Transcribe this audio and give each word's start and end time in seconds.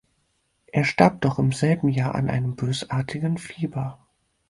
Er 0.65 0.83
starb 0.83 1.21
dort 1.21 1.37
im 1.37 1.51
selben 1.51 1.87
Jahr 1.87 2.15
an 2.15 2.27
einem 2.27 2.55
bösartigen 2.55 3.37
Fieber. 3.37 3.99